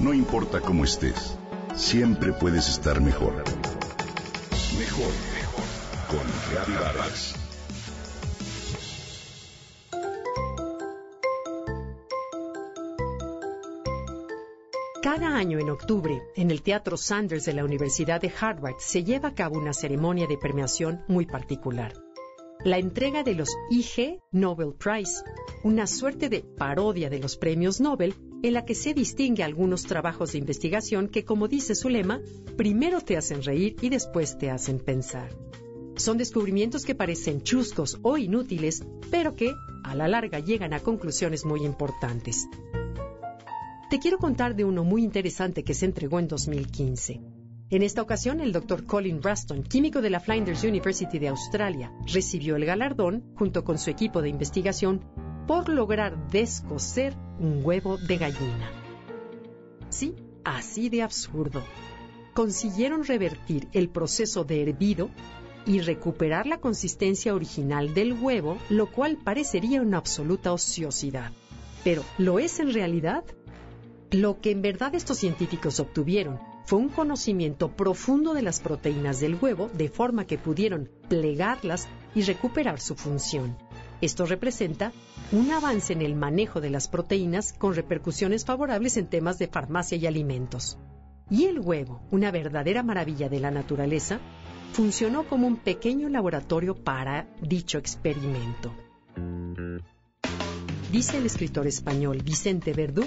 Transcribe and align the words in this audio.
No 0.00 0.14
importa 0.14 0.62
cómo 0.62 0.84
estés, 0.84 1.36
siempre 1.74 2.32
puedes 2.32 2.70
estar 2.70 3.02
mejor. 3.02 3.34
Mejor, 4.78 5.12
mejor. 5.34 5.64
Con 6.08 6.26
Reavivadas. 6.50 7.34
Cada 15.02 15.36
año 15.36 15.58
en 15.58 15.68
octubre, 15.68 16.22
en 16.34 16.50
el 16.50 16.62
Teatro 16.62 16.96
Sanders 16.96 17.44
de 17.44 17.52
la 17.52 17.64
Universidad 17.66 18.22
de 18.22 18.32
Harvard, 18.40 18.76
se 18.78 19.04
lleva 19.04 19.28
a 19.28 19.34
cabo 19.34 19.58
una 19.58 19.74
ceremonia 19.74 20.26
de 20.26 20.38
premiación 20.38 21.04
muy 21.08 21.26
particular. 21.26 21.92
La 22.64 22.78
entrega 22.78 23.22
de 23.22 23.34
los 23.34 23.50
IG 23.70 24.22
Nobel 24.32 24.72
Prize, 24.72 25.22
una 25.62 25.86
suerte 25.86 26.30
de 26.30 26.42
parodia 26.42 27.10
de 27.10 27.18
los 27.18 27.36
premios 27.36 27.82
Nobel 27.82 28.14
en 28.42 28.54
la 28.54 28.64
que 28.64 28.74
se 28.74 28.94
distingue 28.94 29.42
algunos 29.42 29.84
trabajos 29.84 30.32
de 30.32 30.38
investigación 30.38 31.08
que, 31.08 31.24
como 31.24 31.48
dice 31.48 31.74
su 31.74 31.88
lema, 31.88 32.20
primero 32.56 33.00
te 33.00 33.16
hacen 33.16 33.42
reír 33.42 33.76
y 33.80 33.88
después 33.88 34.38
te 34.38 34.50
hacen 34.50 34.78
pensar. 34.78 35.30
Son 35.96 36.16
descubrimientos 36.16 36.84
que 36.84 36.94
parecen 36.94 37.42
chuscos 37.42 37.98
o 38.02 38.16
inútiles, 38.16 38.82
pero 39.10 39.34
que, 39.34 39.52
a 39.84 39.94
la 39.94 40.08
larga, 40.08 40.38
llegan 40.38 40.72
a 40.72 40.80
conclusiones 40.80 41.44
muy 41.44 41.64
importantes. 41.64 42.48
Te 43.90 43.98
quiero 43.98 44.18
contar 44.18 44.54
de 44.54 44.64
uno 44.64 44.84
muy 44.84 45.02
interesante 45.02 45.64
que 45.64 45.74
se 45.74 45.84
entregó 45.84 46.18
en 46.18 46.28
2015. 46.28 47.20
En 47.70 47.82
esta 47.82 48.02
ocasión, 48.02 48.40
el 48.40 48.52
doctor 48.52 48.84
Colin 48.84 49.22
Ruston, 49.22 49.62
químico 49.62 50.00
de 50.00 50.10
la 50.10 50.20
Flinders 50.20 50.64
University 50.64 51.18
de 51.18 51.28
Australia, 51.28 51.92
recibió 52.06 52.56
el 52.56 52.64
galardón, 52.64 53.32
junto 53.36 53.62
con 53.62 53.78
su 53.78 53.90
equipo 53.90 54.22
de 54.22 54.28
investigación, 54.28 55.04
por 55.50 55.68
lograr 55.68 56.28
descoser 56.28 57.16
un 57.40 57.62
huevo 57.64 57.98
de 57.98 58.18
gallina. 58.18 58.70
Sí, 59.88 60.14
así 60.44 60.88
de 60.88 61.02
absurdo. 61.02 61.64
Consiguieron 62.34 63.04
revertir 63.04 63.66
el 63.72 63.88
proceso 63.88 64.44
de 64.44 64.62
hervido 64.62 65.10
y 65.66 65.80
recuperar 65.80 66.46
la 66.46 66.60
consistencia 66.60 67.34
original 67.34 67.94
del 67.94 68.12
huevo, 68.12 68.58
lo 68.68 68.92
cual 68.92 69.16
parecería 69.16 69.82
una 69.82 69.98
absoluta 69.98 70.52
ociosidad. 70.52 71.32
Pero, 71.82 72.04
¿lo 72.16 72.38
es 72.38 72.60
en 72.60 72.72
realidad? 72.72 73.24
Lo 74.12 74.40
que 74.40 74.52
en 74.52 74.62
verdad 74.62 74.94
estos 74.94 75.18
científicos 75.18 75.80
obtuvieron 75.80 76.38
fue 76.64 76.78
un 76.78 76.90
conocimiento 76.90 77.74
profundo 77.74 78.34
de 78.34 78.42
las 78.42 78.60
proteínas 78.60 79.18
del 79.18 79.34
huevo, 79.34 79.68
de 79.74 79.88
forma 79.88 80.28
que 80.28 80.38
pudieron 80.38 80.88
plegarlas 81.08 81.88
y 82.14 82.22
recuperar 82.22 82.78
su 82.78 82.94
función. 82.94 83.56
Esto 84.00 84.24
representa 84.24 84.92
un 85.32 85.50
avance 85.50 85.92
en 85.92 86.02
el 86.02 86.14
manejo 86.14 86.60
de 86.60 86.70
las 86.70 86.88
proteínas 86.88 87.52
con 87.52 87.74
repercusiones 87.74 88.44
favorables 88.44 88.96
en 88.96 89.06
temas 89.06 89.38
de 89.38 89.48
farmacia 89.48 89.98
y 89.98 90.06
alimentos. 90.06 90.78
Y 91.30 91.44
el 91.44 91.60
huevo, 91.60 92.00
una 92.10 92.30
verdadera 92.30 92.82
maravilla 92.82 93.28
de 93.28 93.40
la 93.40 93.50
naturaleza, 93.50 94.18
funcionó 94.72 95.28
como 95.28 95.46
un 95.46 95.56
pequeño 95.56 96.08
laboratorio 96.08 96.74
para 96.74 97.28
dicho 97.42 97.78
experimento. 97.78 98.72
Dice 100.90 101.18
el 101.18 101.26
escritor 101.26 101.66
español 101.66 102.22
Vicente 102.24 102.72
Verdú 102.72 103.04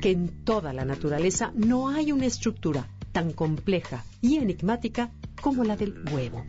que 0.00 0.12
en 0.12 0.44
toda 0.44 0.72
la 0.72 0.84
naturaleza 0.84 1.52
no 1.54 1.88
hay 1.88 2.12
una 2.12 2.26
estructura 2.26 2.88
tan 3.12 3.32
compleja 3.32 4.04
y 4.22 4.36
enigmática 4.36 5.10
como 5.42 5.64
la 5.64 5.76
del 5.76 6.04
huevo. 6.12 6.44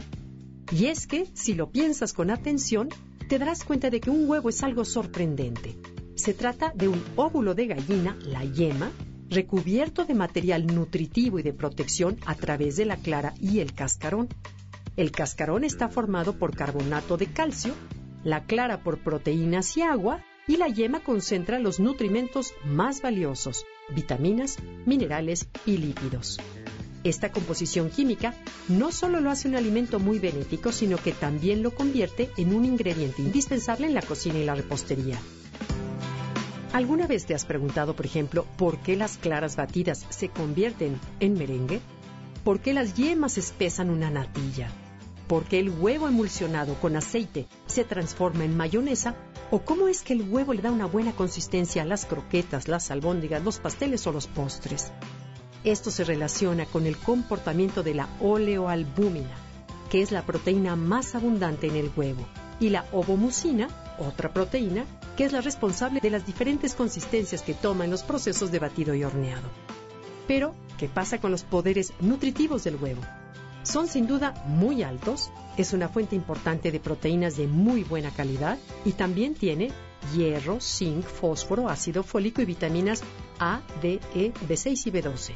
Y 0.72 0.86
es 0.86 1.08
que, 1.08 1.26
si 1.34 1.56
lo 1.56 1.72
piensas 1.72 2.14
con 2.14 2.30
atención, 2.30 2.90
te 3.30 3.38
darás 3.38 3.64
cuenta 3.64 3.92
de 3.92 4.02
que 4.02 4.10
un 4.10 4.28
huevo 4.28 4.50
es 4.50 4.64
algo 4.64 4.84
sorprendente. 4.84 5.78
Se 6.16 6.34
trata 6.34 6.74
de 6.76 6.88
un 6.88 7.02
óvulo 7.16 7.54
de 7.54 7.68
gallina, 7.68 8.18
la 8.24 8.44
yema, 8.44 8.92
recubierto 9.30 10.04
de 10.04 10.16
material 10.16 10.66
nutritivo 10.66 11.38
y 11.38 11.44
de 11.44 11.54
protección 11.54 12.18
a 12.26 12.34
través 12.34 12.76
de 12.76 12.86
la 12.86 12.98
clara 12.98 13.36
y 13.40 13.60
el 13.60 13.74
cascarón. 13.74 14.30
El 14.98 15.12
cascarón 15.12 15.64
está 15.64 15.90
formado 15.90 16.40
por 16.40 16.56
carbonato 16.56 17.18
de 17.18 17.28
calcio, 17.28 17.76
la 18.24 18.46
clara 18.46 18.82
por 18.82 19.04
proteínas 19.04 19.78
y 19.78 19.84
agua, 19.84 20.26
y 20.48 20.58
la 20.58 20.68
yema 20.68 21.02
concentra 21.02 21.60
los 21.60 21.80
nutrimentos 21.80 22.56
más 22.66 23.04
valiosos, 23.04 23.64
vitaminas, 23.96 24.58
minerales 24.88 25.48
y 25.68 25.78
lípidos. 25.78 26.40
Esta 27.04 27.32
composición 27.32 27.90
química 27.90 28.34
no 28.68 28.92
solo 28.92 29.20
lo 29.22 29.32
hace 29.32 29.48
un 29.48 29.56
alimento 29.56 30.00
muy 30.00 30.20
benéfico, 30.20 30.72
sino 30.72 30.98
que 30.98 31.14
también 31.14 31.64
lo 31.64 31.74
convierte 31.74 32.30
en 32.38 32.54
un 32.54 32.66
ingrediente 32.66 33.22
indispensable 33.22 33.88
en 33.88 33.94
la 33.94 34.02
cocina 34.02 34.40
y 34.40 34.46
la 34.46 34.56
repostería. 34.56 35.18
¿Alguna 36.74 37.08
vez 37.08 37.26
te 37.26 37.34
has 37.34 37.46
preguntado, 37.46 37.96
por 37.96 38.06
ejemplo, 38.06 38.46
por 38.58 38.80
qué 38.80 38.96
las 38.96 39.18
claras 39.18 39.56
batidas 39.56 40.06
se 40.10 40.30
convierten 40.30 41.00
en 41.20 41.34
merengue? 41.34 41.82
¿Por 42.44 42.60
qué 42.60 42.74
las 42.74 42.94
yemas 42.94 43.38
espesan 43.38 43.90
una 43.90 44.12
natilla? 44.12 44.70
¿Por 45.28 45.46
qué 45.46 45.60
el 45.60 45.70
huevo 45.70 46.08
emulsionado 46.08 46.76
con 46.76 46.96
aceite 46.96 47.48
se 47.68 47.84
transforma 47.84 48.44
en 48.46 48.58
mayonesa 48.58 49.16
¿O 49.52 49.62
cómo 49.62 49.88
es 49.88 50.04
que 50.04 50.14
el 50.14 50.30
huevo 50.30 50.54
le 50.54 50.62
da 50.62 50.72
una 50.72 50.86
buena 50.86 51.12
consistencia 51.14 51.82
a 51.82 51.86
las 51.86 52.06
croquetas, 52.06 52.68
las 52.68 52.92
albóndigas, 52.92 53.44
los 53.44 53.58
pasteles 53.58 54.06
o 54.06 54.12
los 54.12 54.28
postres? 54.28 54.92
Esto 55.64 55.92
se 55.92 56.06
relaciona 56.06 56.66
con 56.66 56.86
el 56.86 56.98
comportamiento 56.98 57.84
de 57.84 57.94
la 57.94 58.08
oleoalbúmina, 58.22 59.36
que 59.90 60.02
es 60.02 60.12
la 60.12 60.26
proteína 60.26 60.78
más 60.78 61.16
abundante 61.16 61.68
en 61.68 61.76
el 61.76 61.92
huevo, 61.96 62.26
y 62.62 62.70
la 62.70 62.86
ovomucina, 62.94 63.68
otra 63.98 64.32
proteína, 64.32 64.86
que 65.18 65.26
es 65.26 65.34
la 65.34 65.42
responsable 65.42 66.00
de 66.00 66.12
las 66.12 66.26
diferentes 66.26 66.76
consistencias 66.76 67.42
que 67.42 67.54
toma 67.54 67.84
en 67.84 67.92
los 67.92 68.04
procesos 68.04 68.52
de 68.52 68.60
batido 68.60 68.94
y 68.94 69.04
horneado. 69.04 69.50
Pero, 70.28 70.56
¿qué 70.78 70.88
pasa 70.88 71.20
con 71.20 71.32
los 71.32 71.44
poderes 71.44 71.92
nutritivos 72.00 72.64
del 72.64 72.78
huevo? 72.78 73.02
Son 73.64 73.88
sin 73.88 74.08
duda 74.08 74.42
muy 74.46 74.84
altos, 74.84 75.30
es 75.58 75.74
una 75.74 75.90
fuente 75.90 76.16
importante 76.16 76.72
de 76.72 76.80
proteínas 76.80 77.36
de 77.36 77.48
muy 77.48 77.84
buena 77.84 78.12
calidad 78.12 78.58
y 78.86 78.94
también 78.94 79.36
tiene 79.36 79.72
hierro, 80.16 80.62
zinc, 80.62 81.04
fósforo, 81.04 81.68
ácido 81.68 82.04
fólico 82.04 82.42
y 82.42 82.46
vitaminas 82.46 83.04
A, 83.40 83.62
D, 83.82 84.00
E, 84.16 84.34
B6 84.48 84.88
y 84.88 84.92
B12. 84.92 85.34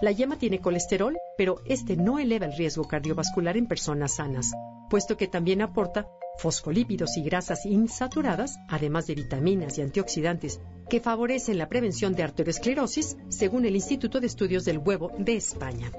La 0.00 0.12
yema 0.12 0.38
tiene 0.38 0.60
colesterol, 0.60 1.16
pero 1.36 1.60
este 1.66 1.96
no 1.96 2.18
eleva 2.18 2.46
el 2.46 2.56
riesgo 2.56 2.84
cardiovascular 2.84 3.56
en 3.56 3.66
personas 3.66 4.16
sanas, 4.16 4.52
puesto 4.88 5.16
que 5.16 5.28
también 5.28 5.60
aporta 5.60 6.08
fosfolípidos 6.38 7.16
y 7.18 7.22
grasas 7.22 7.66
insaturadas, 7.66 8.56
además 8.68 9.06
de 9.06 9.14
vitaminas 9.14 9.76
y 9.76 9.82
antioxidantes 9.82 10.60
que 10.88 11.00
favorecen 11.00 11.58
la 11.58 11.68
prevención 11.68 12.14
de 12.14 12.22
arteriosclerosis, 12.22 13.16
según 13.28 13.66
el 13.66 13.76
Instituto 13.76 14.20
de 14.20 14.26
Estudios 14.26 14.64
del 14.64 14.78
Huevo 14.78 15.12
de 15.18 15.36
España. 15.36 15.92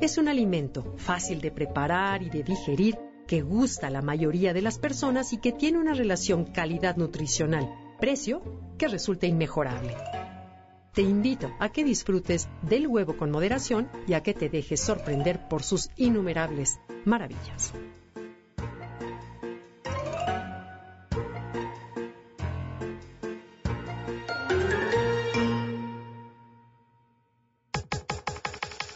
Es 0.00 0.18
un 0.18 0.28
alimento 0.28 0.94
fácil 0.98 1.40
de 1.40 1.50
preparar 1.50 2.22
y 2.22 2.28
de 2.28 2.42
digerir 2.42 2.98
que 3.26 3.40
gusta 3.40 3.86
a 3.86 3.90
la 3.90 4.02
mayoría 4.02 4.52
de 4.52 4.62
las 4.62 4.78
personas 4.78 5.32
y 5.32 5.38
que 5.38 5.52
tiene 5.52 5.78
una 5.78 5.94
relación 5.94 6.44
calidad 6.44 6.96
nutricional, 6.96 7.68
precio, 7.98 8.42
que 8.78 8.88
resulta 8.88 9.26
inmejorable. 9.26 9.96
Te 10.92 11.02
invito 11.02 11.50
a 11.60 11.68
que 11.68 11.84
disfrutes 11.84 12.48
del 12.62 12.86
huevo 12.86 13.16
con 13.16 13.30
moderación 13.30 13.88
y 14.06 14.14
a 14.14 14.22
que 14.22 14.32
te 14.32 14.48
dejes 14.48 14.80
sorprender 14.80 15.46
por 15.48 15.62
sus 15.62 15.90
innumerables 15.96 16.80
maravillas. 17.04 17.74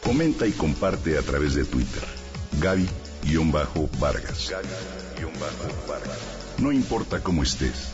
Comenta 0.03 0.45
y 0.45 0.51
comparte 0.51 1.17
a 1.17 1.21
través 1.21 1.55
de 1.55 1.63
Twitter. 1.63 2.03
Gaby-Vargas. 2.59 4.51
No 6.57 6.71
importa 6.71 7.23
cómo 7.23 7.43
estés, 7.43 7.93